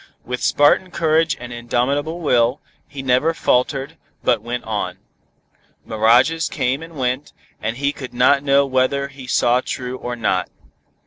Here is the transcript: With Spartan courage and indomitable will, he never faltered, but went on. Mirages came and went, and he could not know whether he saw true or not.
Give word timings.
With 0.25 0.41
Spartan 0.41 0.89
courage 0.89 1.37
and 1.39 1.53
indomitable 1.53 2.21
will, 2.21 2.59
he 2.87 3.03
never 3.03 3.35
faltered, 3.35 3.97
but 4.23 4.41
went 4.41 4.63
on. 4.63 4.97
Mirages 5.85 6.49
came 6.49 6.81
and 6.81 6.95
went, 6.95 7.33
and 7.61 7.77
he 7.77 7.91
could 7.91 8.11
not 8.11 8.41
know 8.41 8.65
whether 8.65 9.09
he 9.09 9.27
saw 9.27 9.61
true 9.63 9.99
or 9.99 10.15
not. 10.15 10.49